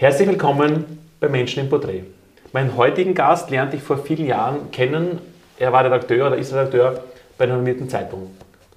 [0.00, 2.04] Herzlich willkommen bei Menschen im Porträt.
[2.52, 5.18] Meinen heutigen Gast lernte ich vor vielen Jahren kennen.
[5.58, 7.02] Er war Redakteur oder ist Redakteur
[7.36, 8.30] bei einer renommierten Zeitung.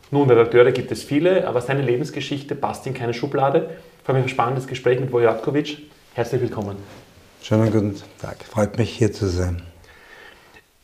[0.10, 3.70] Nun, Redakteure gibt es viele, aber seine Lebensgeschichte passt in keine Schublade.
[4.02, 5.84] Ich habe ein spannendes Gespräch mit Wojatkovic.
[6.16, 6.78] Herzlich willkommen.
[7.44, 8.38] Schönen guten Tag.
[8.44, 9.62] Freut mich, hier zu sein.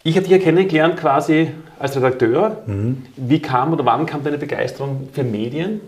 [0.04, 2.61] Ich habe dich ja kennengelernt quasi als Redakteur.
[2.67, 3.07] Mhm.
[3.15, 5.81] Wie kam oder wann kam deine Begeisterung für Medien?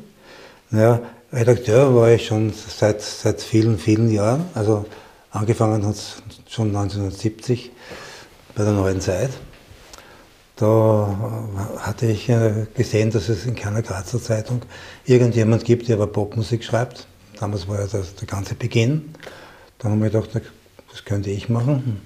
[0.71, 1.02] Ja,
[1.32, 4.46] Redakteur war ich schon seit, seit vielen, vielen Jahren.
[4.55, 4.86] Also
[5.29, 7.71] angefangen hat es schon 1970
[8.55, 9.29] bei der Neuen Zeit.
[10.55, 11.15] Da
[11.78, 12.32] hatte ich
[12.75, 14.64] gesehen, dass es in keiner Grazer Zeitung
[15.05, 17.05] irgendjemand gibt, der aber Popmusik schreibt.
[17.39, 19.14] Damals war ja das, der ganze Beginn.
[19.77, 20.32] Dann habe ich gedacht,
[20.91, 22.02] das könnte ich machen.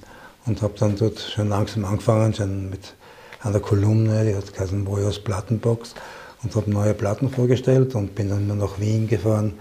[0.46, 2.94] Und habe dann dort schon langsam angefangen, schon mit
[3.41, 5.96] einer Kolumne, die hat geheißen Mojos Plattenbox
[6.44, 9.54] und habe neue Platten vorgestellt und bin dann nach Wien gefahren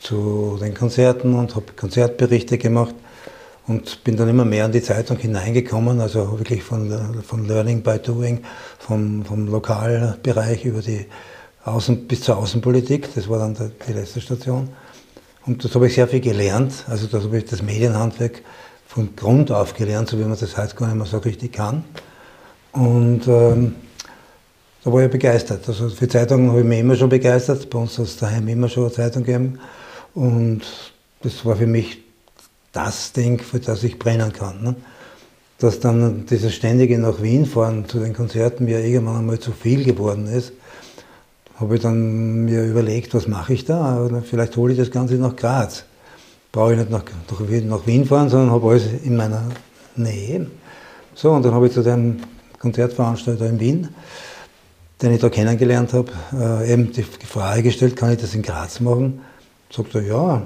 [0.00, 2.94] zu den Konzerten und habe Konzertberichte gemacht
[3.66, 7.98] und bin dann immer mehr in die Zeitung hineingekommen, also wirklich von, von Learning by
[7.98, 8.42] Doing,
[8.78, 11.06] vom, vom Lokalbereich über die
[11.64, 14.70] Außen, bis zur Außenpolitik, das war dann die letzte Station.
[15.46, 18.42] Und das habe ich sehr viel gelernt, also das habe ich das Medienhandwerk
[18.86, 21.84] von Grund auf gelernt, so wie man das heute gar nicht mehr so richtig kann.
[22.72, 23.76] Und ähm,
[24.84, 25.66] da war ich begeistert.
[25.68, 27.70] Also für Zeitungen habe ich mich immer schon begeistert.
[27.70, 29.58] Bei uns hat es daheim immer schon eine Zeitung gegeben.
[30.14, 30.62] Und
[31.22, 32.02] das war für mich
[32.72, 34.62] das Ding, für das ich brennen kann.
[34.62, 34.74] Ne?
[35.58, 39.84] Dass dann dieses ständige nach Wien fahren zu den Konzerten mir irgendwann einmal zu viel
[39.84, 40.52] geworden ist,
[41.56, 44.10] habe ich dann mir überlegt, was mache ich da?
[44.28, 45.84] Vielleicht hole ich das Ganze nach Graz.
[46.50, 49.44] Brauche ich nicht nach, nach Wien fahren, sondern habe alles in meiner
[49.94, 50.48] Nähe.
[51.14, 52.16] So, und dann habe ich zu dem
[52.58, 53.88] Konzertveranstalter in Wien
[55.02, 58.80] den ich da kennengelernt habe, äh, eben die Frage gestellt, kann ich das in Graz
[58.80, 59.20] machen?
[59.70, 60.42] Sagt er, ja,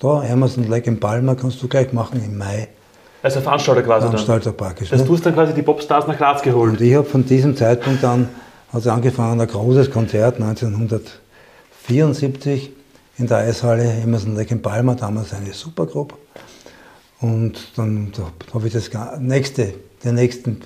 [0.00, 2.68] da, Emerson Lake in Palma kannst du gleich machen im Mai.
[3.22, 4.56] Also Veranstalter quasi Veranstalter dann.
[4.56, 4.90] praktisch.
[4.92, 5.08] Also ne?
[5.08, 6.70] du hast dann quasi die Popstars nach Graz geholt.
[6.72, 8.28] Und ich habe von diesem Zeitpunkt an,
[8.72, 12.70] es angefangen, ein großes Konzert 1974
[13.18, 16.14] in der Eishalle Emerson Lake in Palma, damals eine Supergruppe.
[17.20, 19.72] Und dann da habe ich das nächste,
[20.04, 20.60] den nächsten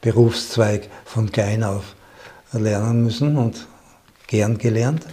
[0.00, 1.94] Berufszweig von klein auf
[2.58, 3.66] lernen müssen und
[4.26, 5.06] gern gelernt.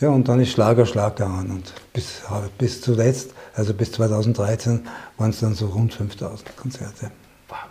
[0.00, 1.50] Ja, und dann ist Schlag auf Schlag gegangen.
[1.50, 2.22] Und bis,
[2.58, 7.10] bis zuletzt, also bis 2013, waren es dann so rund 5000 Konzerte.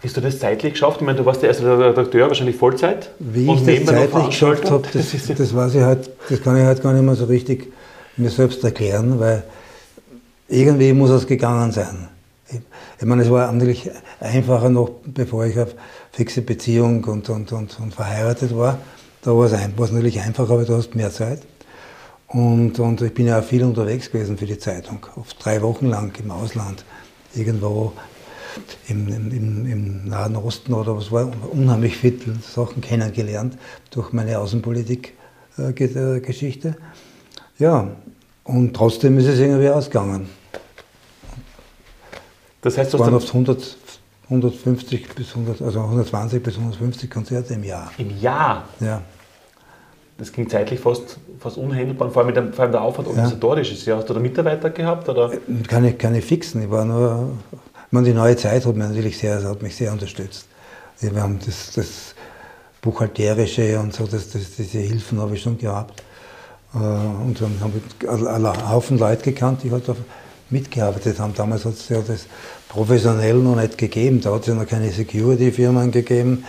[0.01, 1.01] Wie hast du das zeitlich geschafft?
[1.01, 3.11] Ich meine, du warst ja als Redakteur wahrscheinlich Vollzeit.
[3.19, 6.81] Wie ich das zeitlich geschafft habe, das, das, weiß ich halt, das kann ich halt
[6.81, 7.71] gar nicht mehr so richtig
[8.17, 9.43] mir selbst erklären, weil
[10.47, 12.07] irgendwie muss es gegangen sein.
[12.49, 13.89] Ich, meine, es war natürlich
[14.19, 15.75] einfacher noch, bevor ich auf
[16.11, 18.77] fixe Beziehung und, und, und, und verheiratet war.
[19.21, 21.41] Da war es, ein, war es natürlich einfacher, aber du hast mehr Zeit.
[22.27, 25.87] Und, und ich bin ja auch viel unterwegs gewesen für die Zeitung, oft drei Wochen
[25.87, 26.85] lang im Ausland,
[27.33, 27.93] irgendwo
[28.87, 33.57] im, im, im Nahen Osten oder was war, unheimlich viele Sachen kennengelernt
[33.91, 36.69] durch meine Außenpolitik-Geschichte.
[36.69, 37.91] Äh, ja,
[38.43, 40.27] und trotzdem ist es irgendwie ausgegangen.
[42.65, 43.77] Das heißt, du waren oft 100,
[44.23, 47.91] 150 bis 100, also 120 bis 150 Konzerte im Jahr.
[47.99, 48.63] Im Jahr?
[48.79, 49.03] Ja.
[50.17, 53.71] Das ging zeitlich fast, fast unhandelbar, vor allem, mit dem, vor allem der Aufwand organisatorisch
[53.71, 53.85] ist.
[53.85, 53.97] Ja.
[53.97, 55.07] Hast du da Mitarbeiter gehabt?
[55.07, 55.31] Oder?
[55.31, 55.37] Äh,
[55.67, 59.43] keine, keine fixen, ich war nur, ich meine, die neue Zeit hat mich natürlich sehr,
[59.43, 60.47] hat mich sehr unterstützt.
[60.99, 62.15] Wir haben das, das
[62.81, 66.01] Buchhalterische und so, das, das, diese Hilfen habe ich schon gehabt.
[66.73, 69.87] Äh, und dann habe ich einen Haufen Leute gekannt, die halt
[70.49, 71.33] mitgearbeitet haben.
[71.35, 72.27] Damals hat es ja das
[72.69, 74.21] professionell noch nicht gegeben.
[74.21, 76.43] Da hat es ja noch keine Security-Firmen gegeben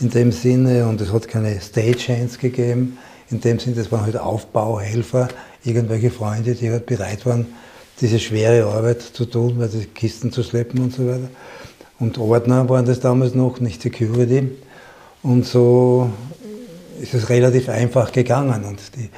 [0.00, 2.98] in dem Sinne und es hat keine Stagehands gegeben.
[3.30, 5.28] In dem Sinne, das waren halt Aufbauhelfer,
[5.64, 7.46] irgendwelche Freunde, die halt bereit waren,
[8.00, 11.28] diese schwere Arbeit zu tun, weil die Kisten zu schleppen und so weiter.
[11.98, 14.50] Und Ordner waren das damals noch, nicht Security.
[15.22, 16.10] Und so
[17.00, 18.64] ist es relativ einfach gegangen.
[18.64, 19.10] Und die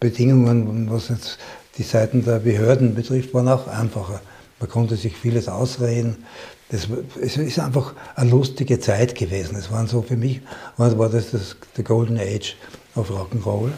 [0.00, 1.38] Bedingungen, was jetzt
[1.78, 4.20] die Seiten der Behörden betrifft, waren auch einfacher.
[4.60, 6.16] Man konnte sich vieles ausreden.
[6.70, 6.88] Das,
[7.22, 9.56] es ist einfach eine lustige Zeit gewesen.
[9.56, 10.42] Es waren so für mich,
[10.76, 12.56] war das, das der Golden Age
[12.96, 13.70] of Rock'n'Roll.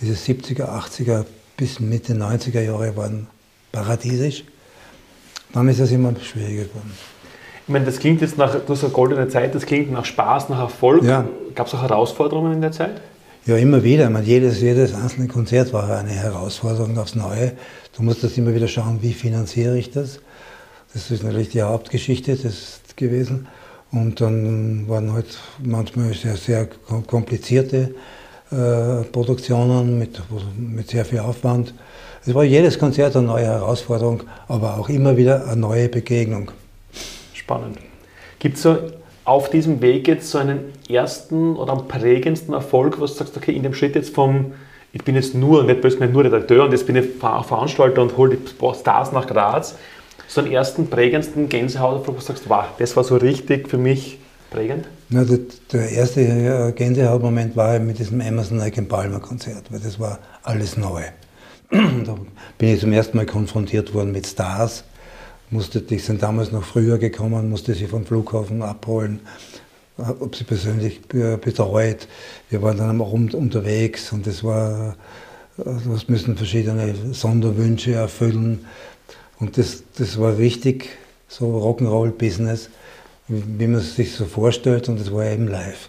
[0.00, 1.24] Diese 70er, 80er
[1.56, 3.26] bis Mitte 90er Jahre waren
[3.72, 4.44] paradiesisch.
[5.52, 6.92] Dann ist es immer schwieriger geworden.
[7.66, 10.48] Ich meine, das klingt jetzt nach, du hast eine goldene Zeit, das klingt nach Spaß,
[10.48, 11.04] nach Erfolg.
[11.04, 11.24] Ja.
[11.54, 13.00] Gab es auch Herausforderungen in der Zeit?
[13.46, 14.10] Ja, immer wieder.
[14.10, 17.52] Meine, jedes, jedes einzelne Konzert war eine Herausforderung aufs Neue.
[17.96, 20.20] Du musst das immer wieder schauen, wie finanziere ich das.
[20.92, 23.48] Das ist natürlich die Hauptgeschichte das gewesen.
[23.92, 26.68] Und dann waren halt manchmal sehr, sehr
[27.06, 27.94] komplizierte
[28.50, 30.20] äh, Produktionen mit,
[30.58, 31.72] mit sehr viel Aufwand.
[32.26, 36.50] Es war jedes Konzert eine neue Herausforderung, aber auch immer wieder eine neue Begegnung.
[37.32, 37.78] Spannend.
[38.38, 38.76] Gibt es so
[39.30, 43.52] auf diesem Weg jetzt so einen ersten oder am prägendsten Erfolg, was du sagst, okay,
[43.52, 44.54] in dem Schritt jetzt vom,
[44.92, 48.36] ich bin jetzt nur, nicht böse nur Redakteur und jetzt bin ich Veranstalter und hole
[48.36, 49.76] die Stars nach Graz,
[50.26, 54.18] so einen ersten prägendsten Gänsehaut, wo du sagst, wow, das war so richtig für mich
[54.50, 54.88] prägend?
[55.10, 55.38] Na, der,
[55.72, 60.76] der erste äh, Gänsehautmoment war mit diesem Emerson Lake Palmer Konzert, weil das war alles
[60.76, 61.02] neu.
[61.70, 62.16] da
[62.58, 64.82] bin ich zum ersten Mal konfrontiert worden mit Stars.
[65.50, 69.20] Musste, die sind damals noch früher gekommen, musste sie vom Flughafen abholen,
[69.96, 72.06] ob sie persönlich betreut.
[72.50, 74.96] Wir waren dann Abend unterwegs und es war,
[75.56, 78.64] das müssen verschiedene Sonderwünsche erfüllen.
[79.40, 80.90] Und das, das war wichtig,
[81.26, 82.70] so Rock'n'Roll-Business,
[83.28, 85.88] wie man es sich so vorstellt und das war eben live.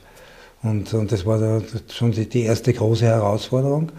[0.64, 1.62] Und, und das war da
[1.92, 3.92] schon die, die erste große Herausforderung.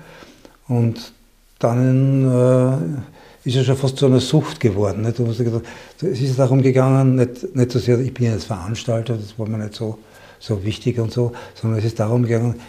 [0.68, 1.12] Und
[1.58, 5.02] dann äh, ist es schon fast zu einer Sucht geworden.
[5.02, 5.18] Nicht?
[5.18, 9.58] Es ist darum gegangen, nicht, nicht so sehr, ich bin jetzt Veranstalter, das war mir
[9.58, 9.98] nicht so,
[10.38, 12.60] so wichtig und so, sondern es ist darum gegangen,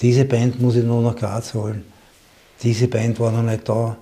[0.00, 1.84] diese Band muss ich nur nach Graz holen.
[2.62, 3.96] Diese Band war noch nicht da.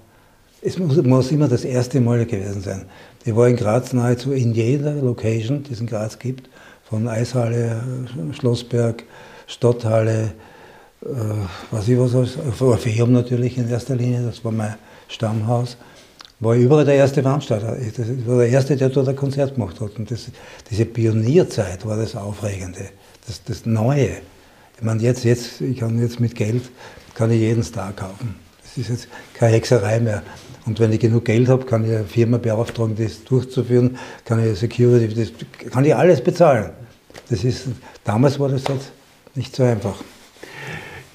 [0.63, 2.87] Es muss, muss immer das erste Mal gewesen sein.
[3.25, 6.49] Die war in Graz nahezu in jeder Location, die es in Graz gibt,
[6.89, 7.83] von Eishalle,
[8.33, 9.05] Schlossberg,
[9.47, 10.33] Stadthalle,
[11.03, 11.09] äh,
[11.71, 12.15] was ich was
[12.61, 14.75] Orpheum natürlich in erster Linie, das war mein
[15.09, 15.77] Stammhaus,
[16.41, 17.77] war überall der erste Veranstalter.
[17.79, 19.99] Ich war der Erste, der dort ein Konzert gemacht hat.
[19.99, 20.27] Und das,
[20.71, 22.91] diese Pionierzeit war das Aufregende,
[23.27, 24.11] das, das Neue.
[24.77, 26.63] Ich meine, jetzt, jetzt, ich kann jetzt mit Geld,
[27.15, 28.35] kann ich jeden Star kaufen.
[28.63, 30.23] Das ist jetzt keine Hexerei mehr.
[30.67, 34.59] Und wenn ich genug Geld habe, kann ich eine Firma beauftragen, das durchzuführen, kann ich
[34.59, 36.71] Security, das kann ich alles bezahlen.
[37.31, 37.69] Das ist,
[38.05, 38.81] damals war das halt
[39.35, 39.97] nicht so einfach.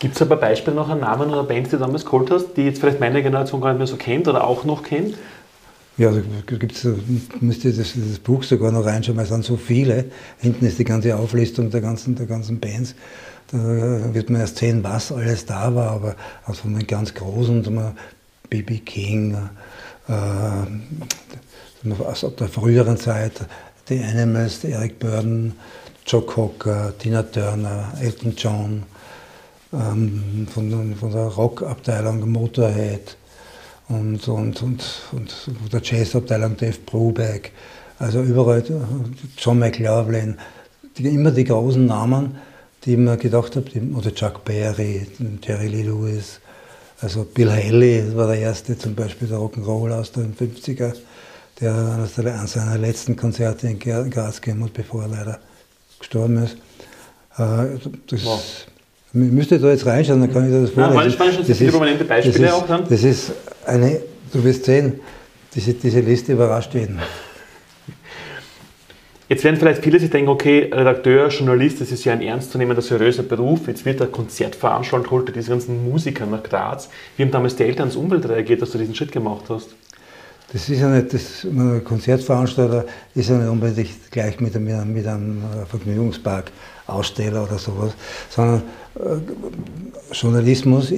[0.01, 2.63] Gibt es aber Beispiele noch an Namen oder Bands, die du damals geholt hast, die
[2.63, 5.15] jetzt vielleicht meine Generation gar nicht mehr so kennt oder auch noch kennt?
[5.95, 6.87] Ja, da gibt's,
[7.39, 10.05] müsst ihr das, das, Buch sogar noch reinschauen, weil es sind so viele.
[10.39, 12.95] Hinten ist die ganze Auflistung der ganzen, der ganzen Bands.
[13.51, 16.15] Da wird man erst sehen, was alles da war, aber
[16.47, 17.61] also von den ganz Großen,
[18.49, 18.79] B.B.
[18.79, 19.37] King,
[20.07, 20.13] äh,
[22.03, 23.33] aus der früheren Zeit,
[23.87, 25.53] die Animals, Eric Burden,
[26.07, 28.83] Joe Cocker, Tina Turner, Elton John,
[29.73, 33.17] ähm, von, von, der Rockabteilung Motorhead
[33.89, 37.51] und, und, und, und der Jazzabteilung Dave Brubeck.
[37.99, 38.63] Also überall
[39.37, 40.37] John McLaughlin,
[40.97, 42.37] die, immer die großen Namen,
[42.85, 45.07] die mir gedacht habe, oder Chuck Berry,
[45.43, 46.39] Jerry Lee Lewis,
[47.01, 50.93] also Bill Haley war der erste zum Beispiel, der Rock'n'Roll aus den 50er,
[51.59, 55.39] der eines seiner letzten Konzerte in Graz gegeben hat, bevor er leider
[55.97, 56.57] gestorben ist.
[57.37, 58.43] Äh, das, wow.
[59.13, 61.03] Müsste da jetzt reinschauen, dann kann ich das vorlesen.
[61.03, 62.87] Ja, spannend, das viele prominente Beispiele das auch dann.
[62.87, 63.33] Das ist
[63.65, 63.99] eine,
[64.31, 65.01] du wirst sehen,
[65.53, 66.99] diese, diese Liste überrascht jeden.
[69.27, 73.23] Jetzt werden vielleicht viele sich denken, okay, Redakteur, Journalist, das ist ja ein ernstzunehmender, seriöser
[73.23, 73.67] Beruf.
[73.67, 76.89] Jetzt wird der Konzertveranstalter, holt diese ganzen Musiker nach Graz.
[77.15, 79.69] Wie haben damals die Eltern ins Umfeld reagiert, dass du diesen Schritt gemacht hast?
[80.53, 85.07] Das ist ja nicht, das, ein Konzertveranstalter ist ja nicht unbedingt gleich mit, einem, mit
[85.07, 86.51] einem Vergnügungspark
[86.87, 87.93] Aussteller oder sowas,
[88.29, 88.63] sondern
[88.95, 90.91] äh, Journalismus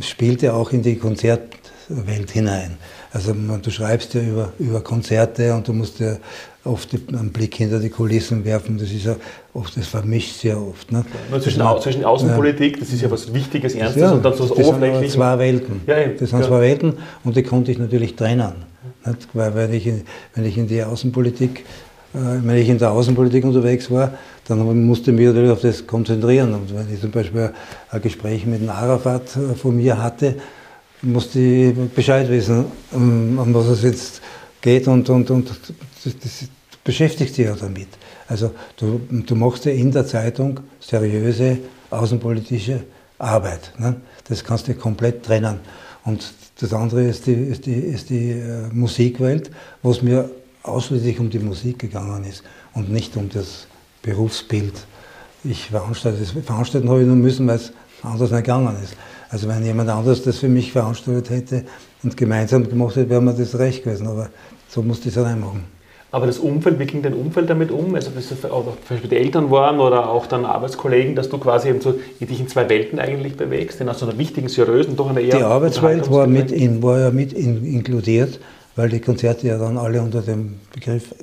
[0.00, 2.76] spielt ja auch in die Konzertwelt hinein.
[3.12, 6.16] Also man, du schreibst ja über, über Konzerte und du musst ja
[6.64, 8.78] oft einen Blick hinter die Kulissen werfen.
[8.78, 9.16] Das ist ja
[9.52, 10.90] oft, das vermischt sehr oft.
[10.92, 11.04] Ne?
[11.30, 12.80] Ja, zwischen, Au zwischen Außenpolitik, ja.
[12.80, 15.14] das ist ja was Wichtiges, Ernstes ja, und dann so das Oberflächliches.
[15.14, 15.80] zwei Welten.
[15.86, 18.73] Ja, das sind zwei Welten und die konnte ich natürlich trennen.
[19.06, 19.28] Nicht?
[19.32, 20.02] Weil wenn ich, in,
[20.34, 21.64] wenn ich in die Außenpolitik
[22.14, 24.12] äh, wenn ich in der Außenpolitik unterwegs war,
[24.46, 26.54] dann musste ich mich natürlich auf das konzentrieren.
[26.54, 27.50] Und wenn ich zum Beispiel
[27.90, 30.36] ein Gespräch mit Arafat äh, von mir hatte,
[31.02, 34.22] musste ich Bescheid wissen, um was es jetzt
[34.62, 36.48] geht und, und, und das, das
[36.82, 37.88] beschäftigt sich ja damit.
[38.26, 41.58] Also du, du machst ja in der Zeitung seriöse
[41.90, 42.84] außenpolitische
[43.18, 43.72] Arbeit.
[43.78, 43.96] Ne?
[44.26, 45.58] Das kannst du komplett trennen.
[46.04, 46.24] Und
[46.60, 49.50] das andere ist die, ist die, ist die äh, Musikwelt,
[49.82, 50.30] wo es mir
[50.62, 52.42] ausschließlich um die Musik gegangen ist
[52.74, 53.66] und nicht um das
[54.02, 54.86] Berufsbild.
[55.42, 58.96] Ich veranstalte, das veranstalten habe ich nur müssen, weil es anders nicht gegangen ist.
[59.28, 61.64] Also wenn jemand anderes das für mich veranstaltet hätte
[62.02, 64.06] und gemeinsam gemacht hätte, wäre mir das recht gewesen.
[64.06, 64.30] Aber
[64.68, 65.64] so musste ich es reinmachen.
[66.14, 67.94] Aber das Umfeld, wie ging dein Umfeld damit um?
[67.94, 71.68] Also, dass es auch Beispiel die Eltern waren oder auch dann Arbeitskollegen, dass du quasi
[71.68, 75.20] eben so dich in zwei Welten eigentlich bewegst, in so einer wichtigen, seriösen, doch einer
[75.20, 75.38] eher.
[75.38, 78.38] Die Arbeitswelt war, mit in, war ja mit in, inkludiert
[78.76, 81.14] weil die Konzerte ja dann alle unter dem Begriff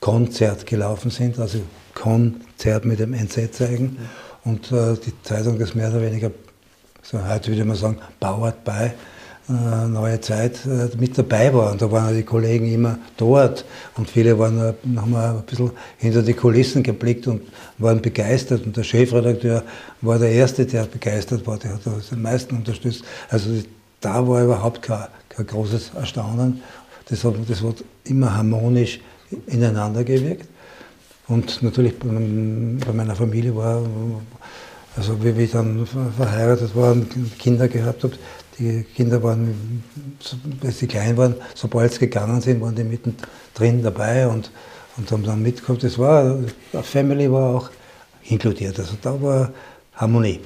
[0.00, 1.60] Konzert gelaufen sind, also
[1.94, 3.98] Konzert mit dem NZ-Zeichen.
[4.44, 6.30] Und äh, die Zeitung das mehr oder weniger
[7.02, 8.94] so heute würde man sagen, Bauert bei,
[9.50, 11.72] neue Zeit äh, mit dabei war.
[11.72, 13.64] Und da waren die Kollegen immer dort
[13.96, 17.42] und viele waren, äh, haben ein bisschen hinter die Kulissen geblickt und
[17.78, 18.64] waren begeistert.
[18.64, 19.62] Und der Chefredakteur
[20.00, 23.04] war der Erste, der begeistert war, der hat uns am meisten unterstützt.
[23.28, 23.50] Also
[24.00, 26.62] da war überhaupt kein, kein großes Erstaunen.
[27.08, 29.00] Das hat, das hat immer harmonisch
[29.46, 30.46] ineinander gewirkt.
[31.28, 33.82] Und natürlich bei, meiner Familie war,
[34.96, 38.14] also wie ich dann verheiratet war und Kinder gehabt habe,
[38.60, 39.82] die Kinder waren,
[40.62, 44.50] als sie klein waren, sobald sie gegangen sind, waren die mittendrin dabei und,
[44.98, 45.78] und haben dann mitgekommen.
[45.80, 46.38] Das war,
[46.82, 47.70] Family war auch
[48.24, 48.78] inkludiert.
[48.78, 49.52] Also da war
[49.94, 50.40] Harmonie.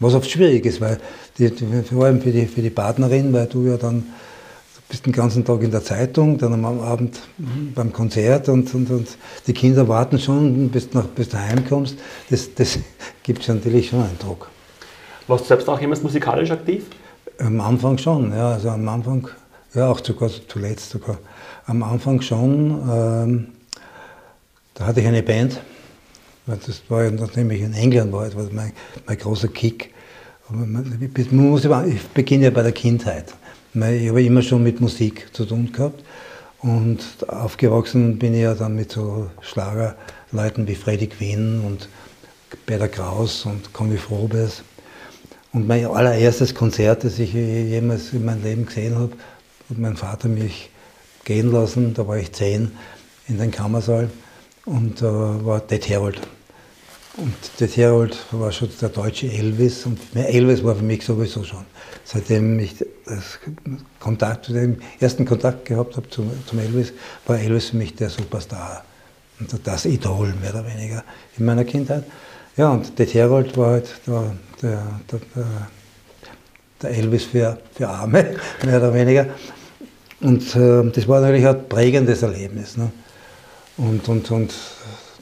[0.00, 0.98] Was oft schwierig ist, weil
[1.38, 1.50] die,
[1.82, 5.44] vor allem für die, für die Partnerin, weil du ja dann du bist den ganzen
[5.44, 7.20] Tag in der Zeitung, dann am Abend
[7.76, 9.08] beim Konzert und, und, und
[9.46, 11.96] die Kinder warten schon, bis, nach, bis du heimkommst.
[12.28, 12.78] Das, das
[13.22, 14.50] gibt natürlich schon einen Druck.
[15.30, 16.86] Warst du selbst auch jemals musikalisch aktiv?
[17.38, 18.50] Am Anfang schon, ja.
[18.50, 19.28] Also am Anfang,
[19.74, 21.18] ja, auch sogar zuletzt sogar.
[21.66, 23.46] Am Anfang schon, ähm,
[24.74, 25.60] da hatte ich eine Band.
[26.46, 28.72] Das war ja, nachdem ich in England war, das war mein,
[29.06, 29.94] mein großer Kick.
[30.50, 33.32] Ich beginne ja bei der Kindheit.
[33.72, 36.02] Ich habe immer schon mit Musik zu tun gehabt.
[36.58, 41.88] Und aufgewachsen bin ich ja dann mit so Schlagerleuten wie Freddy Quinn und
[42.66, 44.64] Peter Kraus und Conny Frobes.
[45.52, 49.12] Und mein allererstes Konzert, das ich jemals in meinem Leben gesehen habe,
[49.68, 50.70] hat mein Vater mich
[51.24, 52.70] gehen lassen, da war ich zehn,
[53.28, 54.10] in den Kammersaal
[54.64, 56.20] und da äh, war Ted Herold.
[57.16, 61.64] Und Ted Herold war schon der deutsche Elvis und Elvis war für mich sowieso schon.
[62.04, 62.74] Seitdem ich
[63.98, 66.92] Kontakt, den ersten Kontakt gehabt habe zum, zum Elvis,
[67.26, 68.84] war Elvis für mich der Superstar
[69.40, 71.04] und das Idol mehr oder weniger
[71.36, 72.04] in meiner Kindheit.
[72.56, 75.20] Ja, und Ted Herold war halt der, der, der,
[76.82, 79.26] der Elvis für, für Arme, mehr oder weniger.
[80.20, 82.76] Und äh, das war natürlich ein prägendes Erlebnis.
[82.76, 82.90] Ne?
[83.76, 84.54] Und, und, und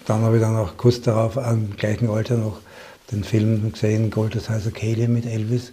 [0.06, 2.60] dann habe ich dann auch kurz darauf, im gleichen Alter noch,
[3.10, 5.72] den Film gesehen, Gold, das heißt Kelly mit Elvis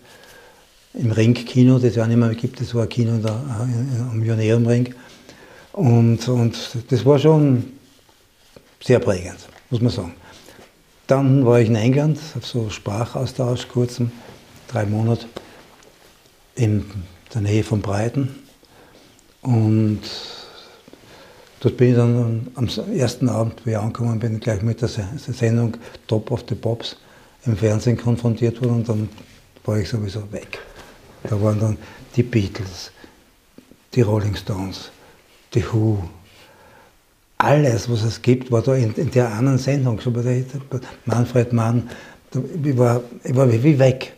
[0.93, 3.43] im Ring-Kino, das ja nicht mehr gibt, das war ein Kino da,
[4.11, 4.93] am Joneum-Ring.
[5.73, 6.57] Und, und
[6.89, 7.73] das war schon
[8.81, 10.13] sehr prägend, muss man sagen.
[11.07, 14.11] Dann war ich in England, auf so Sprachaustausch, kurzen,
[14.67, 15.27] drei Monate,
[16.55, 16.85] in
[17.33, 18.35] der Nähe von Breiten.
[19.41, 20.01] Und
[21.59, 25.77] dort bin ich dann am ersten Abend, wie ich angekommen bin, gleich mit der Sendung
[26.07, 26.97] Top of the Pops
[27.45, 29.09] im Fernsehen konfrontiert worden und dann
[29.65, 30.59] war ich sowieso weg.
[31.23, 31.77] Da waren dann
[32.15, 32.91] die Beatles,
[33.93, 34.89] die Rolling Stones,
[35.53, 36.03] die Who,
[37.37, 39.99] alles, was es gibt, war da in, in der anderen Sendung.
[39.99, 40.43] So bei der,
[41.05, 41.89] Manfred Mann,
[42.63, 44.13] ich war, ich war wie weg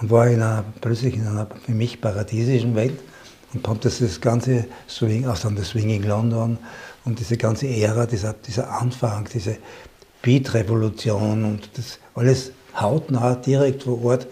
[0.00, 2.98] und war in einer, plötzlich in einer für mich paradiesischen Welt
[3.52, 6.58] und habe das, das ganze Swing, auch dann das Swinging London
[7.04, 9.56] und diese ganze Ära, dieser, dieser Anfang, diese
[10.22, 14.26] Beat-Revolution und das alles hautnah direkt vor Ort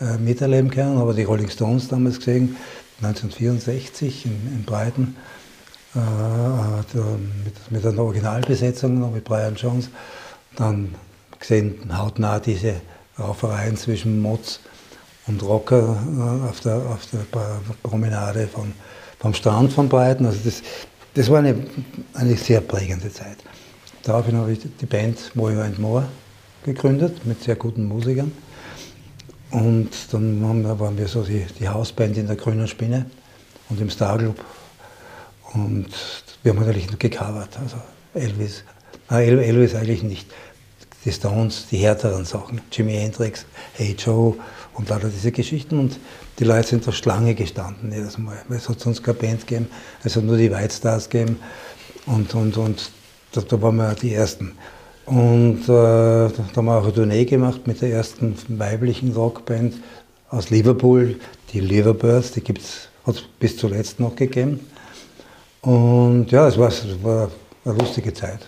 [0.00, 0.98] äh, miterleben können.
[0.98, 2.56] Aber die Rolling Stones damals gesehen,
[3.02, 5.16] 1964 in, in Brighton
[5.94, 6.98] äh,
[7.44, 9.90] mit, mit einer Originalbesetzung, mit Brian Jones.
[10.56, 10.94] Dann
[11.38, 12.74] gesehen hautnah diese
[13.18, 14.60] Raufereien zwischen Mods
[15.26, 17.24] und Rocker äh, auf der, auf der
[17.82, 18.72] Promenade von,
[19.18, 20.26] vom Strand von Brighton.
[20.26, 20.62] Also das,
[21.14, 21.54] das war eine,
[22.14, 23.38] eine sehr prägende Zeit.
[24.02, 26.08] Daraufhin habe ich die Band Moyo and More
[26.64, 28.32] gegründet mit sehr guten Musikern.
[29.50, 33.06] Und dann waren wir so die, die Hausband in der Grünen Spinne
[33.70, 34.36] und im Starclub
[35.54, 35.88] und
[36.42, 37.76] wir haben natürlich gecovert, also
[38.14, 38.64] Elvis.
[39.10, 40.26] Nein, Elvis eigentlich nicht.
[41.04, 44.34] Die Stones, die härteren Sachen, Jimi Hendrix, Hey Joe
[44.74, 45.78] und lauter diese Geschichten.
[45.78, 45.98] Und
[46.38, 48.38] die Leute sind der Schlange gestanden jedes Mal.
[48.50, 49.68] Es hat sonst keine Band gegeben,
[50.04, 51.38] es hat nur die White Stars gegeben.
[52.06, 52.90] Und, und, und
[53.32, 54.52] da, da waren wir die Ersten.
[55.06, 59.74] Und äh, da haben wir auch eine Tournee gemacht mit der ersten weiblichen Rockband
[60.28, 61.16] aus Liverpool,
[61.52, 62.58] die Liverbirds, die hat
[63.14, 64.60] es bis zuletzt noch gegeben.
[65.62, 67.30] Und ja, es war, es war
[67.64, 68.40] eine lustige Zeit.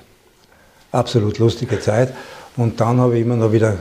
[0.92, 2.14] Absolut lustige Zeit.
[2.56, 3.78] Und dann habe ich immer noch wieder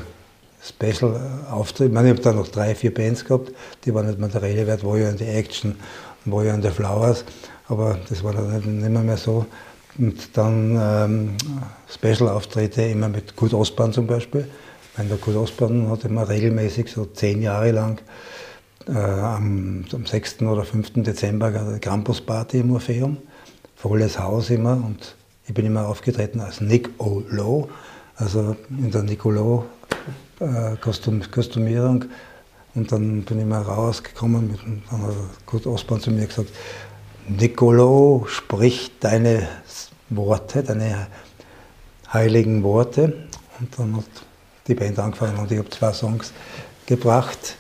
[0.62, 1.86] Special-Auftritte.
[1.86, 3.52] Ich, meine, ich habe da noch drei, vier Bands gehabt,
[3.86, 5.76] die waren nicht mehr der Rede wert, Warrior in the Action,
[6.26, 7.24] Warrior in the Flowers,
[7.68, 9.46] aber das war dann nicht, mehr, mehr so.
[9.98, 11.36] Und dann ähm,
[11.90, 14.48] Special-Auftritte immer mit Kurt Osborn zum Beispiel.
[14.92, 18.00] Ich meine, der Kurt Osborn hat immer regelmäßig so zehn Jahre lang
[18.90, 20.42] äh, am, am 6.
[20.42, 21.04] oder 5.
[21.04, 23.18] Dezember eine Campus-Party im Orpheum
[23.76, 25.16] volles Haus immer und
[25.48, 27.70] ich bin immer aufgetreten als Nick O'Low,
[28.18, 29.66] also in der Nicolo
[30.40, 32.06] äh.
[32.76, 34.60] Und dann bin ich mal rausgekommen, mit,
[34.92, 35.16] dann hat
[35.46, 36.50] Kurt Osborn zu mir gesagt,
[37.28, 39.48] Nicolo, sprich deine
[40.10, 41.08] Worte, deine
[42.12, 43.28] heiligen Worte.
[43.60, 44.06] Und dann hat
[44.68, 46.34] die Band angefangen und ich habe zwei Songs
[46.86, 47.56] gebracht,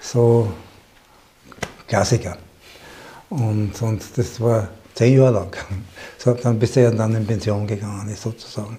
[0.00, 0.52] so
[1.86, 2.36] Klassiker.
[3.28, 5.56] Und, und das war zehn Jahre lang.
[6.18, 8.76] So, dann bis er dann in Pension gegangen ist, sozusagen.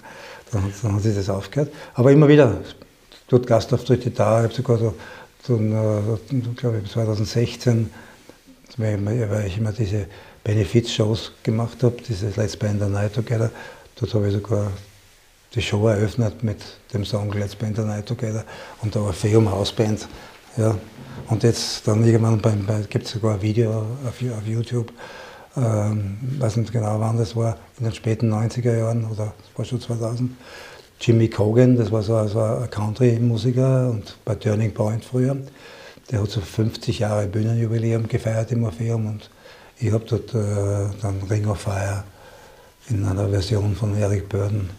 [0.51, 1.73] Dann, dann hat sich das aufgehört.
[1.95, 2.61] Aber immer wieder,
[3.27, 4.93] dort Gastauftritte da, ich habe sogar so,
[5.41, 7.89] so äh, glaube ich, 2016,
[8.77, 10.05] weil ich immer diese
[10.43, 13.49] Benefits-Shows gemacht habe, dieses Let's Play in the Night Together,
[13.95, 14.71] dort habe ich sogar
[15.55, 16.59] die Show eröffnet mit
[16.93, 18.45] dem Song Let's Play in the Night Together
[18.81, 20.07] und der Orpheum Hausband.
[20.57, 20.75] Ja.
[21.27, 23.71] Und jetzt dann irgendwann beim, bei, gibt es sogar ein Video
[24.05, 24.91] auf, auf YouTube,
[25.57, 29.65] ähm, weiß nicht genau wann das war, in den späten 90er Jahren oder das war
[29.65, 30.31] schon 2000.
[30.99, 35.35] Jimmy Cogan, das war so, so ein Country-Musiker und bei Turning Point früher.
[36.11, 39.29] Der hat so 50 Jahre Bühnenjubiläum gefeiert im Orpheum und
[39.79, 42.03] ich habe dort äh, dann Ring of Fire
[42.89, 44.69] in einer Version von Eric Burden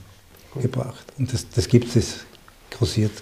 [0.60, 1.06] gebracht.
[1.18, 2.20] Und das, das gibt es,
[2.82, 3.12] kursiert,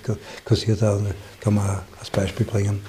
[0.42, 0.98] kursiert auch,
[1.38, 2.80] kann man als Beispiel bringen.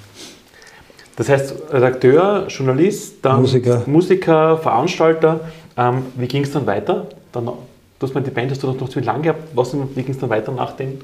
[1.16, 5.40] Das heißt, Redakteur, Journalist, dann Musiker, Musiker Veranstalter.
[5.76, 7.08] Ähm, wie ging es dann weiter?
[7.32, 7.54] Dann, du
[8.00, 9.40] hast mal die Band, hast du noch ziemlich lange gehabt.
[9.54, 11.00] Was, wie ging es dann weiter nach dem?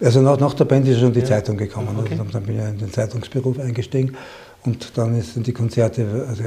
[0.00, 1.26] Also nach, nach der Band ist schon die ja.
[1.26, 1.94] Zeitung gekommen.
[2.00, 2.16] Okay.
[2.18, 4.16] Also dann bin ich in den Zeitungsberuf eingestiegen
[4.64, 6.44] und dann sind die Konzerte also,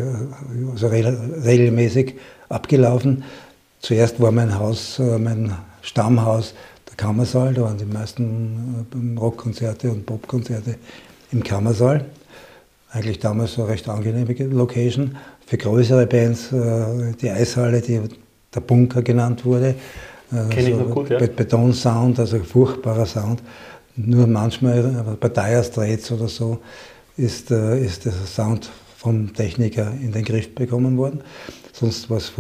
[0.72, 2.16] also regelmäßig
[2.50, 3.24] abgelaufen.
[3.82, 6.56] Zuerst war mein Haus, äh, mein Stammhaus
[7.02, 10.76] Kammersaal, da waren die meisten äh, Rockkonzerte und Popkonzerte
[11.32, 12.06] im Kammersaal.
[12.92, 15.18] Eigentlich damals so eine recht angenehme Location.
[15.48, 18.02] Für größere Bands äh, die Eishalle, die
[18.54, 19.74] der Bunker genannt wurde.
[20.30, 21.18] Kenne ich noch gut, ja.
[21.18, 23.42] Betonsound, also furchtbarer Sound.
[23.96, 26.60] Nur manchmal bei Dire Straits oder so
[27.18, 31.22] ist, ist der Sound vom Techniker in den Griff bekommen worden.
[31.74, 32.32] Sonst war es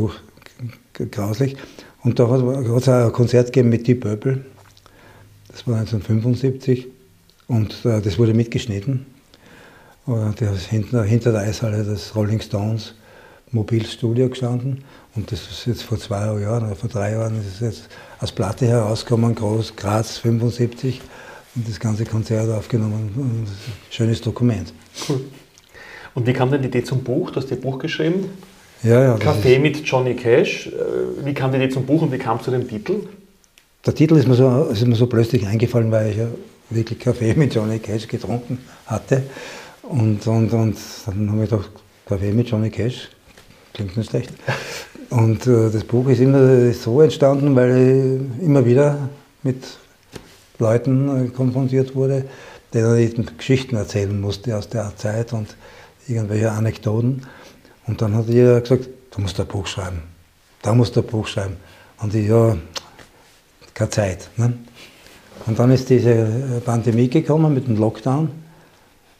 [1.11, 1.57] grauslich.
[2.03, 4.45] Und da hat es auch ein Konzert gegeben mit Deep Purple.
[5.51, 6.87] Das war 1975
[7.47, 9.05] und äh, das wurde mitgeschnitten.
[10.05, 12.95] Und da ist hinter, hinter der Eishalle das Rolling Stones
[13.51, 14.83] Mobilstudio gestanden.
[15.15, 18.31] Und das ist jetzt vor zwei Jahren oder vor drei Jahren ist es jetzt als
[18.31, 21.01] Platte herausgekommen, groß, Graz 75
[21.55, 23.11] und das ganze Konzert aufgenommen.
[23.15, 24.73] Und das ist ein schönes Dokument.
[25.07, 25.21] Cool.
[26.13, 27.31] Und wie kam denn die Idee zum Buch?
[27.31, 28.29] Du hast ein Buch geschrieben?
[28.83, 30.67] Ja, ja, Kaffee mit Johnny Cash.
[30.67, 33.01] Äh, wie kam die Idee zum Buch und wie kam es zu dem Titel?
[33.83, 36.27] Der Titel ist mir, so, ist mir so plötzlich eingefallen, weil ich ja
[36.69, 39.23] wirklich Kaffee mit Johnny Cash getrunken hatte.
[39.81, 41.71] Und, und, und dann habe ich gedacht,
[42.05, 43.09] Kaffee mit Johnny Cash,
[43.73, 44.33] klingt nicht schlecht.
[45.09, 49.09] Und äh, das Buch ist immer so entstanden, weil ich immer wieder
[49.41, 49.63] mit
[50.59, 52.25] Leuten äh, konfrontiert wurde,
[52.75, 55.57] denen ich Geschichten erzählen musste aus der Zeit und
[56.07, 57.25] irgendwelche Anekdoten.
[57.87, 60.03] Und dann hat jeder gesagt, du musst ein Buch schreiben.
[60.61, 61.57] Da musst du ein Buch schreiben.
[61.99, 62.55] Und ich, ja,
[63.73, 64.29] keine Zeit.
[64.37, 64.53] Ne?
[65.45, 68.29] Und dann ist diese Pandemie gekommen mit dem Lockdown.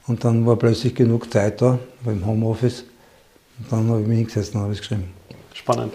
[0.07, 2.85] Und dann war plötzlich genug Zeit da, beim Homeoffice.
[3.59, 5.13] Und dann habe ich mich hingesetzt und habe es geschrieben.
[5.53, 5.93] Spannend.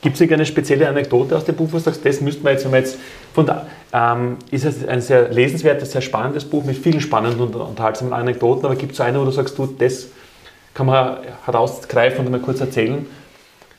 [0.00, 2.64] Gibt es eine spezielle Anekdote aus dem Buch, wo du sagst, das müssten wir jetzt,
[2.64, 2.98] wenn wir jetzt
[3.32, 7.54] von da, ähm, ist es ein sehr lesenswertes, sehr spannendes Buch mit vielen spannenden und
[7.54, 10.08] unterhaltsamen Anekdoten, aber gibt es eine, wo du sagst, du, das
[10.74, 13.06] kann man herausgreifen und mal kurz erzählen?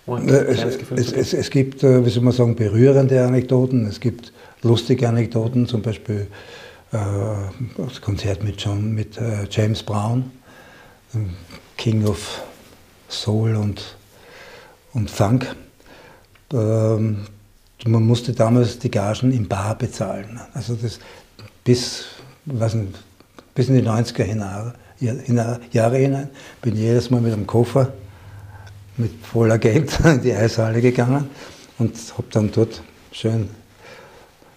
[0.06, 5.08] Es, es, es, es, gibt, äh, wie soll man sagen, berührende Anekdoten, es gibt lustige
[5.08, 6.28] Anekdoten, zum Beispiel
[6.92, 6.98] äh,
[7.78, 10.32] das Konzert mit, John, mit äh, James Brown,
[11.78, 12.42] King of
[13.08, 13.96] Soul und,
[14.94, 15.56] und Funk.
[16.52, 17.28] Ähm,
[17.86, 20.40] man musste damals die Gagen im Bar bezahlen.
[20.54, 21.00] Also das
[21.64, 22.06] bis,
[22.46, 22.94] was nicht,
[23.56, 24.74] bis in die 90er hinein
[25.72, 26.30] Jahre hinein.
[26.62, 27.94] Bin jedes Mal mit einem Koffer
[28.98, 31.30] mit voller Geld in die Eishalle gegangen
[31.80, 33.50] und habe dann dort schön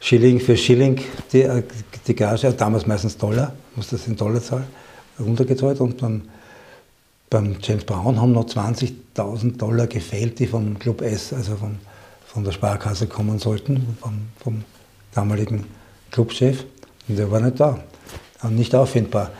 [0.00, 1.00] Schilling für Schilling
[1.32, 1.48] die,
[2.06, 4.66] die Gage, damals meistens Dollar, musste das in Dollar zahlen,
[5.18, 6.28] runtergezahlt und dann
[7.28, 11.78] beim James Brown haben noch 20.000 Dollar gefehlt, die vom Club S, also vom,
[12.24, 14.64] von der Sparkasse kommen sollten, vom, vom
[15.12, 15.64] damaligen
[16.12, 16.64] Clubchef.
[17.08, 17.80] Und der war nicht da,
[18.48, 19.30] nicht auffindbar.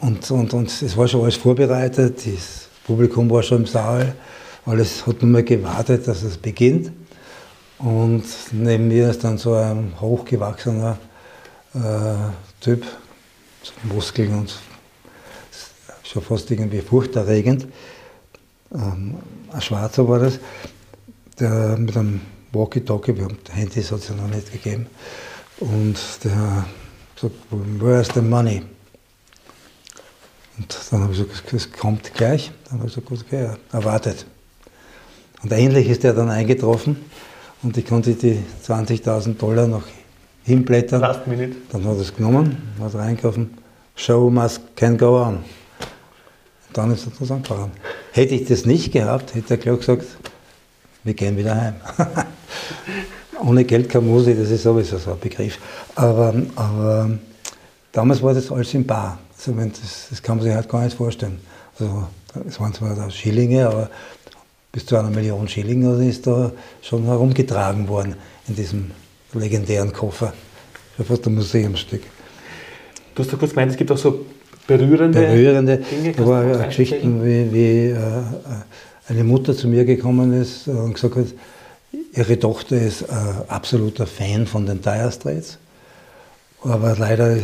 [0.00, 4.14] Und, und, und es war schon alles vorbereitet, das Publikum war schon im Saal,
[4.66, 6.92] alles hat nur mal gewartet, dass es beginnt.
[7.78, 10.98] Und neben mir ist dann so ein hochgewachsener
[11.74, 11.78] äh,
[12.60, 12.84] Typ,
[13.62, 14.58] so Muskeln und
[16.02, 17.66] schon fast irgendwie furchterregend.
[18.74, 19.16] Ähm,
[19.52, 20.38] ein Schwarzer war das,
[21.38, 22.20] der mit einem
[22.52, 24.86] Walkie-Talkie, wir haben Handys hat es ja noch nicht gegeben,
[25.58, 26.66] und der
[27.14, 28.62] gesagt, where's the money?
[30.58, 32.50] Und dann habe ich gesagt, es kommt gleich.
[32.64, 34.26] Dann habe ich gesagt, okay, erwartet.
[35.42, 36.96] Und ähnlich ist er dann eingetroffen
[37.62, 39.84] und ich konnte die 20.000 Dollar noch
[40.44, 41.00] hinblättern.
[41.00, 41.56] Last minute.
[41.70, 43.58] Dann hat er es genommen, hat reingekommen.
[43.94, 45.36] Show must can go on.
[45.36, 45.44] Und
[46.72, 47.72] dann ist er zusammengefahren.
[48.12, 50.06] Hätte ich das nicht gehabt, hätte er gleich gesagt,
[51.04, 51.74] wir gehen wieder heim.
[53.44, 55.58] Ohne Geld kann Musik, das ist sowieso so ein Begriff.
[55.94, 57.10] Aber, aber
[57.92, 59.18] damals war das alles im Bar.
[59.36, 61.38] Also das, das, kann man sich halt gar nicht vorstellen.
[61.78, 62.06] Also,
[62.48, 63.90] es waren zwar da Schillinge, aber
[64.76, 68.14] bis zu einer Million Schilling ist da schon herumgetragen worden
[68.46, 68.90] in diesem
[69.32, 70.34] legendären Koffer.
[70.94, 72.02] Schon fast ein Museumsstück.
[73.14, 74.26] Du hast ja kurz gemeint, es gibt auch so
[74.66, 76.18] berührende, berührende Dinge.
[76.26, 77.96] Waren Geschichten, wie, wie äh,
[79.08, 81.26] eine Mutter zu mir gekommen ist und gesagt hat,
[82.12, 83.06] ihre Tochter ist äh,
[83.48, 85.56] absoluter Fan von den Dire Straits,
[86.62, 87.38] aber leider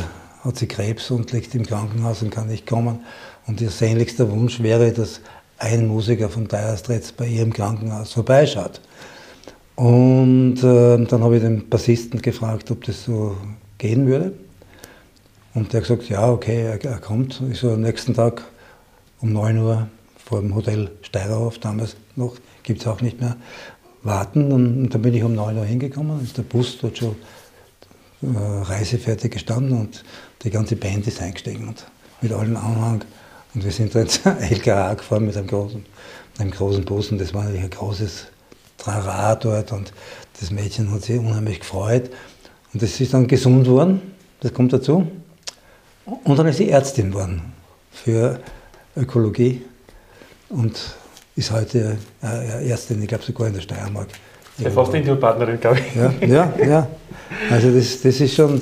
[0.45, 3.01] hat sie Krebs und liegt im Krankenhaus und kann nicht kommen.
[3.47, 5.23] Und ihr sehnlichster Wunsch wäre, dass
[5.63, 8.81] ein Musiker von Dire Straits bei ihr im Krankenhaus vorbeischaut.
[9.77, 13.37] Und äh, dann habe ich den Bassisten gefragt, ob das so
[13.79, 14.33] gehen würde.
[15.55, 17.41] Und der hat gesagt, ja, okay, er, er kommt.
[17.51, 18.43] Ich so am nächsten Tag
[19.21, 23.37] um 9 Uhr vor dem Hotel Steirerhof, damals noch, gibt es auch nicht mehr,
[24.03, 24.51] warten.
[24.51, 27.15] Und, und, dann bin ich um 9 Uhr hingekommen, ist der Bus dort schon
[28.23, 28.27] äh,
[28.63, 30.05] reisefertig gestanden und
[30.43, 31.87] die ganze Band ist eingestiegen und
[32.21, 33.05] mit allen Anhang.
[33.55, 35.85] Und wir sind dann ins LKA gefahren mit einem großen,
[36.39, 38.27] einem großen Bus und das war natürlich ein großes
[38.79, 39.93] Trara dort und
[40.41, 42.11] das Mädchen hat sich unheimlich gefreut.
[42.73, 44.01] Und das ist dann gesund worden,
[44.41, 45.07] das kommt dazu.
[46.25, 47.53] Und dann ist sie Ärztin geworden
[47.93, 48.41] für
[48.97, 49.63] Ökologie
[50.49, 50.79] und
[51.37, 54.09] ist heute äh, Ärztin, ich glaube sogar in der Steiermark.
[54.59, 55.95] Ja, fast Interviewpartnerin, glaube ich.
[55.95, 56.89] Ja, ja, ja.
[57.51, 58.61] Also das, das ist schon,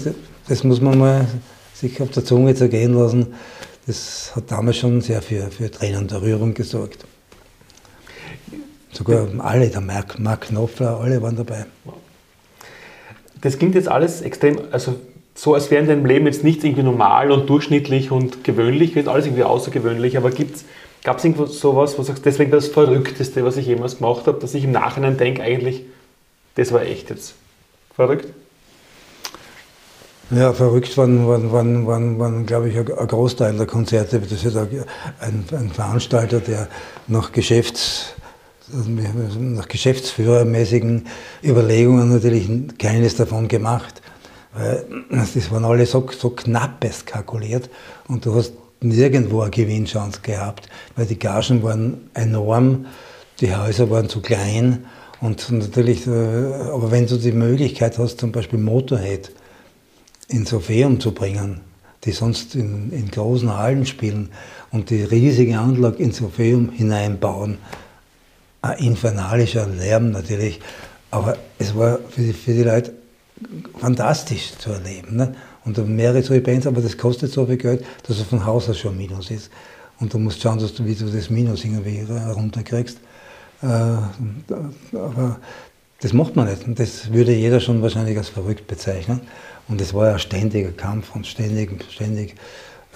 [0.48, 1.26] das muss man mal
[1.74, 3.34] sich auf der Zunge zergehen lassen.
[3.90, 7.04] Das hat damals schon sehr für, für Tränen der Rührung gesorgt.
[8.92, 11.66] Sogar alle, der Mark, Mark Knopfler, alle waren dabei.
[13.40, 14.94] Das klingt jetzt alles extrem, also
[15.34, 19.08] so, als wäre in deinem Leben jetzt nichts irgendwie normal und durchschnittlich und gewöhnlich, wird
[19.08, 20.30] alles irgendwie außergewöhnlich, aber
[21.02, 24.38] gab es irgendwo sowas, wo du sagst, deswegen das Verrückteste, was ich jemals gemacht habe,
[24.38, 25.82] dass ich im Nachhinein denke, eigentlich,
[26.54, 27.34] das war echt jetzt
[27.96, 28.28] verrückt?
[30.30, 34.20] Ja, verrückt waren, waren, waren, waren, waren glaube ich, ein Großteil der Konzerte.
[34.20, 36.68] Das ist ein, ein Veranstalter, der
[37.08, 38.14] nach Geschäfts
[38.72, 41.06] nach geschäftsführermäßigen
[41.42, 44.00] Überlegungen natürlich keines davon gemacht.
[45.10, 47.68] Das waren alle so, so knappes kalkuliert
[48.08, 52.86] und du hast nirgendwo eine Gewinnchance gehabt, weil die Gagen waren enorm,
[53.40, 54.86] die Häuser waren zu klein
[55.20, 59.30] und natürlich, äh, aber wenn du die Möglichkeit hast, zum Beispiel Motorhead
[60.30, 61.60] ins Orpheum zu bringen,
[62.04, 64.30] die sonst in, in großen Hallen spielen
[64.70, 67.58] und die riesige Anlage ins Orpheum hineinbauen.
[68.62, 70.60] Ein infernalischer Lärm natürlich,
[71.10, 72.92] aber es war für die, für die Leute
[73.78, 75.16] fantastisch zu erleben.
[75.16, 75.34] Ne?
[75.64, 78.68] Und da mehrere solche Bands, aber das kostet so viel Geld, dass es von Haus
[78.68, 79.50] aus schon Minus ist.
[79.98, 82.98] Und du musst schauen, dass du, wie du das Minus irgendwie runterkriegst.
[83.62, 85.38] Äh, aber
[86.00, 86.66] das macht man nicht.
[86.66, 89.20] Und das würde jeder schon wahrscheinlich als verrückt bezeichnen.
[89.68, 92.34] Und es war ja ständiger Kampf und ständig, ständig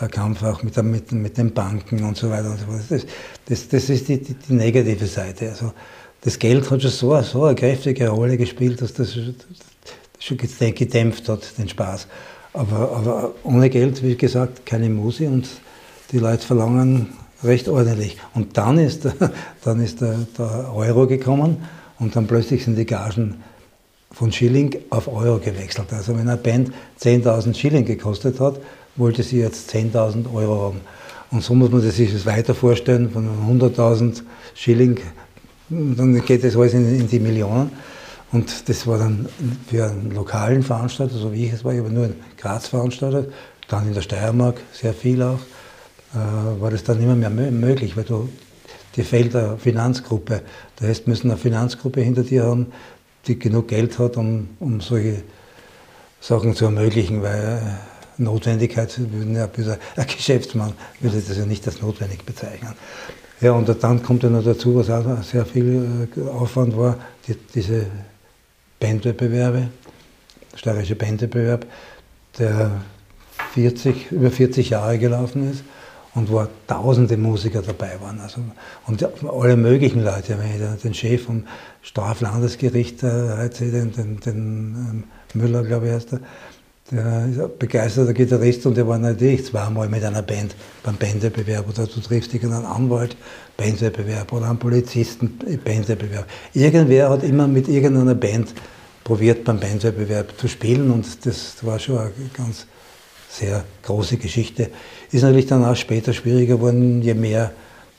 [0.00, 2.82] ein Kampf auch mit, mit, mit den Banken und so weiter und so fort.
[2.88, 3.06] Das,
[3.46, 5.50] das, das ist die, die, die, negative Seite.
[5.50, 5.72] Also
[6.22, 9.16] das Geld hat schon so, so eine kräftige Rolle gespielt, dass das,
[10.18, 12.08] schon gedämpft hat, den Spaß.
[12.54, 15.48] Aber, aber ohne Geld, wie gesagt, keine Musik und
[16.12, 17.12] die Leute verlangen
[17.42, 18.16] recht ordentlich.
[18.32, 19.06] Und dann ist,
[19.64, 21.58] dann ist der, der Euro gekommen
[21.98, 23.42] und dann plötzlich sind die Gagen
[24.12, 25.92] von Schilling auf Euro gewechselt.
[25.92, 28.60] Also wenn eine Band 10.000 Schilling gekostet hat,
[28.96, 30.80] wollte sie jetzt 10.000 Euro haben.
[31.30, 33.28] Und so muss man sich das weiter vorstellen, von
[33.60, 34.22] 100.000
[34.54, 35.00] Schilling,
[35.68, 37.72] dann geht das alles in, in, die Millionen.
[38.30, 39.28] Und das war dann
[39.68, 43.32] für einen lokalen Veranstalter, so wie ich es war, ich habe nur in Graz veranstaltet,
[43.68, 45.40] dann in der Steiermark sehr viel auch,
[46.14, 48.28] äh, war das dann immer mehr möglich, weil du,
[48.96, 50.42] dir fehlt eine Finanzgruppe.
[50.76, 52.72] Das heißt, müssen eine Finanzgruppe hinter dir haben,
[53.26, 55.22] die genug Geld hat, um, um solche
[56.20, 57.60] Sachen zu ermöglichen, weil
[58.16, 59.48] Notwendigkeit, würden ja
[59.96, 62.74] ein Geschäftsmann würde das ja nicht als notwendig bezeichnen.
[63.40, 67.36] Ja, und dann kommt ja noch dazu, was auch sehr viel äh, Aufwand war, die,
[67.54, 67.86] diese
[68.78, 69.68] Bandwettbewerbe,
[70.54, 71.66] steirische Bandwettbewerb,
[72.38, 72.70] der
[73.52, 75.64] 40, über 40 Jahre gelaufen ist
[76.14, 78.20] und wo tausende Musiker dabei waren.
[78.20, 78.40] Also,
[78.86, 80.38] und alle möglichen Leute,
[80.82, 81.44] den Chef vom
[81.82, 86.20] Straflandesgericht, äh, den, den, den ähm, Müller, glaube ich, heißt er,
[86.90, 91.66] der ist ein begeisterter Gitarrist und der war natürlich zweimal mit einer Band beim Bandwettbewerb
[91.66, 93.16] oder du triffst irgendeinen Anwalt,
[93.56, 96.26] Bandwettbewerb oder einen Polizisten, Bandwettbewerb.
[96.52, 98.52] Irgendwer hat immer mit irgendeiner Band
[99.02, 102.66] probiert beim Bandwettbewerb zu spielen und das war schon eine ganz
[103.34, 104.70] sehr große Geschichte.
[105.10, 107.52] Ist natürlich dann auch später schwieriger geworden, je mehr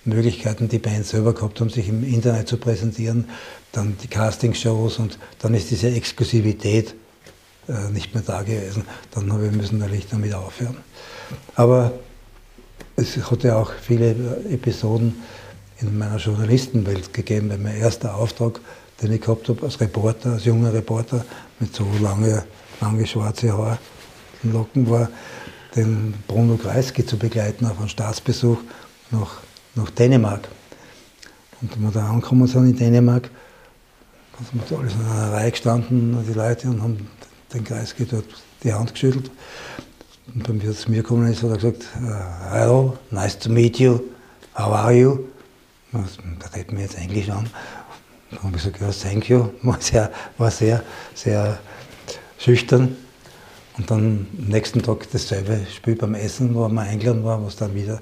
[0.06, 3.26] Möglichkeiten die Bands selber gehabt haben, sich im Internet zu präsentieren,
[3.72, 6.96] dann die Castingshows und dann ist diese Exklusivität
[7.68, 8.84] äh, nicht mehr da gewesen.
[9.12, 10.78] Dann habe ich müssen natürlich damit aufhören.
[11.56, 11.92] Aber
[12.96, 14.12] es hat ja auch viele
[14.50, 15.16] Episoden
[15.82, 18.62] in meiner Journalistenwelt gegeben, weil mein erster Auftrag,
[19.02, 21.26] den ich gehabt habe als Reporter, als junger Reporter
[21.60, 22.46] mit so lange,
[22.80, 23.80] lange schwarze Haare
[24.54, 25.10] Locken war,
[25.76, 28.58] den Bruno Kreisky zu begleiten auf einen Staatsbesuch
[29.12, 29.42] nach,
[29.76, 30.48] nach Dänemark.
[31.62, 33.30] Und wenn wir da angekommen sind in Dänemark,
[34.52, 37.08] sind wir alles in einer Reihe gestanden, die Leute, und haben
[37.54, 38.26] den Kreisky dort
[38.64, 39.32] die Hand geschüttelt.
[40.34, 43.80] Und wenn er zu mir gekommen ist, hat er gesagt, äh, Hello, nice to meet
[43.80, 44.00] you,
[44.56, 45.20] how are you?
[45.92, 47.50] Da redet mir jetzt Englisch an.
[48.32, 49.50] Dann habe ich gesagt, ja, thank you.
[49.62, 51.58] War sehr, war sehr, sehr
[52.38, 52.98] schüchtern.
[53.78, 57.76] Und dann am nächsten Tag dasselbe Spiel beim Essen, wo man eingeladen war, was dann
[57.76, 58.00] wieder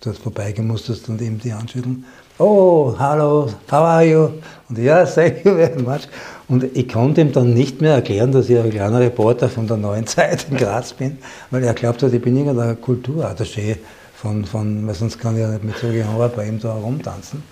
[0.00, 2.04] dort vorbeigemusst und ihm die anschütteln.
[2.38, 4.28] Oh, hallo, how are you?
[4.68, 6.08] Und ja, thank you very much.
[6.48, 9.78] Und ich konnte ihm dann nicht mehr erklären, dass ich ein kleiner Reporter von der
[9.78, 11.18] Neuen Zeit in Graz bin,
[11.50, 13.76] weil er glaubt hat, ich bin irgendein Kulturattaché
[14.14, 17.42] von, von, weil sonst kann ich ja nicht mit so Genre bei ihm da herumtanzen.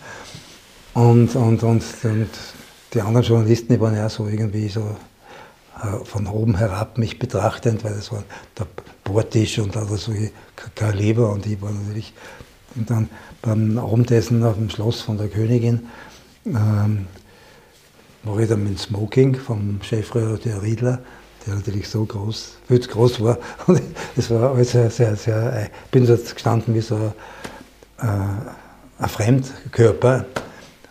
[0.94, 2.28] Und, und, und, und
[2.92, 4.82] die anderen Journalisten, die waren ja so irgendwie so
[6.04, 8.22] von oben herab mich betrachtend, weil das war
[8.58, 8.66] der
[9.04, 10.30] Bordtisch und also solche
[10.74, 12.14] Kaliber und ich war natürlich
[12.74, 13.08] und dann
[13.42, 15.88] beim Abendessen auf dem Schloss von der Königin
[16.46, 17.06] ähm,
[18.22, 21.00] war ich dann mit Smoking vom Chefredakteur Riedler,
[21.46, 23.38] der natürlich so groß, viel zu groß war.
[23.66, 23.82] Und
[24.16, 27.12] es war alles sehr, sehr, sehr, ich bin dort gestanden wie so
[27.98, 30.24] ein, äh, ein Fremdkörper.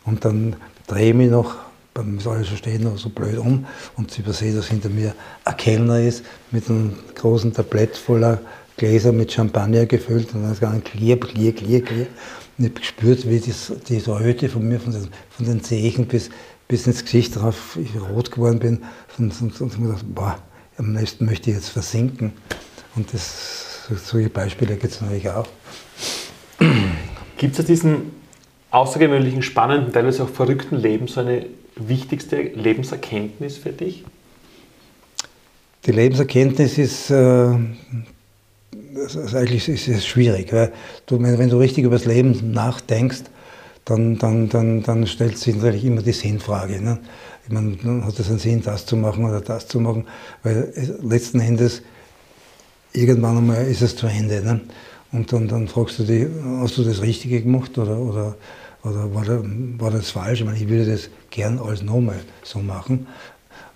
[0.05, 1.55] Und dann drehe ich mich noch,
[1.93, 3.65] beim alles schon stehen, noch so blöd um
[3.97, 8.39] und übersehe, dass hinter mir ein Kellner ist mit einem großen Tablett voller
[8.77, 12.07] Gläser mit Champagner gefüllt und dann ist ganz klier, klier, klier, klier.
[12.57, 16.07] Und ich habe gespürt, wie das, diese Röte von mir, von den, von den Zehen
[16.07, 16.29] bis,
[16.67, 18.81] bis ins Gesicht drauf ich rot geworden bin
[19.17, 20.39] und, und, und gedacht, boah,
[20.77, 22.33] am nächsten möchte ich jetzt versinken.
[22.95, 25.47] Und das, solche Beispiele gibt es natürlich auch.
[27.37, 28.11] Gibt es aus diesem
[28.71, 31.45] außergewöhnlichen, spannenden, teilweise auch verrückten Leben so eine
[31.75, 34.03] wichtigste Lebenserkenntnis für dich?
[35.85, 37.55] Die Lebenserkenntnis ist, äh,
[38.95, 40.71] also eigentlich ist es schwierig, weil
[41.07, 43.23] du, wenn du richtig über das Leben nachdenkst,
[43.85, 46.81] dann, dann, dann, dann stellt sich natürlich immer die Sinnfrage.
[46.81, 46.99] Ne?
[47.45, 50.05] Ich meine, hat es einen Sinn, das zu machen oder das zu machen?
[50.43, 51.81] Weil letzten Endes,
[52.93, 54.41] irgendwann einmal ist es zu Ende.
[54.43, 54.61] Ne?
[55.11, 56.27] Und dann, dann fragst du dich,
[56.59, 58.35] hast du das Richtige gemacht oder, oder,
[58.83, 59.41] oder war, das,
[59.77, 60.39] war das falsch?
[60.39, 63.07] Ich meine, ich würde das gern alles nochmal so machen.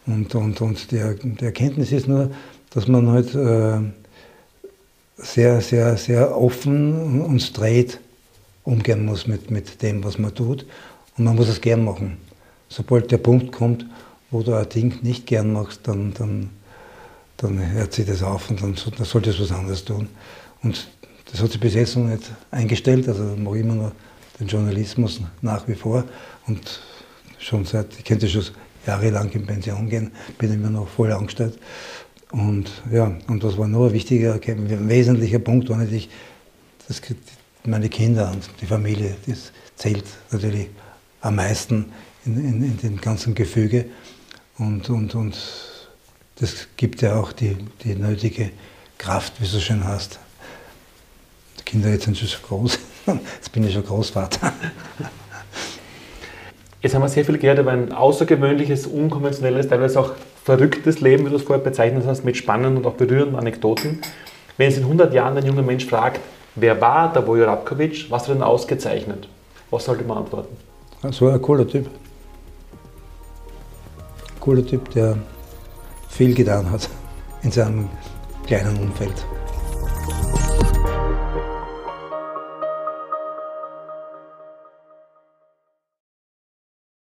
[0.07, 2.31] Und, und, und die, die Erkenntnis ist nur,
[2.71, 3.79] dass man halt äh,
[5.17, 7.99] sehr, sehr, sehr offen und straight
[8.63, 10.65] umgehen muss mit, mit dem, was man tut.
[11.17, 12.17] Und man muss es gern machen.
[12.67, 13.85] Sobald der Punkt kommt,
[14.31, 16.49] wo du ein Ding nicht gern machst, dann, dann,
[17.37, 20.09] dann hört sich das auf und dann, dann solltest du was anderes tun.
[20.63, 20.87] Und
[21.31, 23.07] das hat sich bis jetzt noch nicht eingestellt.
[23.07, 23.91] Also ich mache immer noch
[24.39, 26.03] den Journalismus nach wie vor.
[26.47, 26.81] Und
[27.39, 28.43] schon seit, ich könnte schon
[28.85, 31.59] jahrelang in Pension gehen, bin immer noch voll angestellt.
[32.31, 36.09] Und ja, und was war noch ein wichtiger, ein wesentlicher Punkt war natürlich
[36.87, 37.01] das,
[37.63, 40.69] meine Kinder und die Familie, das zählt natürlich
[41.21, 41.91] am meisten
[42.25, 43.85] in, in, in dem ganzen Gefüge.
[44.57, 45.37] Und, und, und
[46.35, 48.51] das gibt ja auch die, die nötige
[48.97, 50.19] Kraft, wie du schon hast.
[51.59, 54.53] Die Kinder jetzt sind schon so groß, jetzt bin ich schon Großvater.
[56.81, 60.11] Jetzt haben wir sehr viel gehört über ein außergewöhnliches, unkonventionelles, teilweise auch
[60.43, 64.01] verrücktes Leben, wie du es vorher bezeichnet hast, mit spannenden und auch berührenden Anekdoten.
[64.57, 66.19] Wenn es in 100 Jahren ein junger Mensch fragt,
[66.57, 68.09] Wer war der Vojo Rabkovic?
[68.09, 69.27] Was hat er denn ausgezeichnet?
[69.71, 70.55] Was sollte man antworten?
[71.11, 71.89] So ein cooler Typ.
[74.39, 75.17] Cooler Typ, der
[76.07, 76.89] viel getan hat
[77.43, 77.89] in seinem
[78.47, 79.25] kleinen Umfeld.